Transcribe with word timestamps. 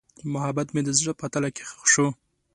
محبت 0.33 0.67
مې 0.71 0.81
د 0.85 0.89
زړه 0.99 1.13
په 1.19 1.25
تله 1.33 1.49
کې 1.55 1.63
ښخ 1.69 1.83
شو. 1.93 2.07